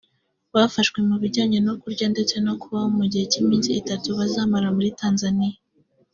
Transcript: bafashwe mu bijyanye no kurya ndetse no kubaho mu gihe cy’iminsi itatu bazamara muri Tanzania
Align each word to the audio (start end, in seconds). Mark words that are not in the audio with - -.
bafashwe 0.53 0.99
mu 1.07 1.15
bijyanye 1.21 1.57
no 1.67 1.73
kurya 1.81 2.05
ndetse 2.13 2.35
no 2.45 2.53
kubaho 2.61 2.87
mu 2.97 3.05
gihe 3.11 3.25
cy’iminsi 3.31 3.69
itatu 3.81 4.07
bazamara 4.17 4.67
muri 4.77 4.89
Tanzania 5.01 5.55